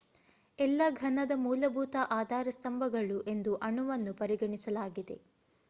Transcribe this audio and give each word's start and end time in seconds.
ಎಲ್ಲ 0.57 0.81
ಘನದ 0.99 1.33
ಮೂಲಭೂತ 1.37 1.95
ಆಧಾರ 2.11 2.47
ಸ್ತಂಭಗಳು 2.51 3.19
ಎಂದು 3.27 3.53
ಅಣುವನ್ನು 3.61 4.13
ಪರಿಗಣಿಸಲಾಗಿದೆ 4.15 5.17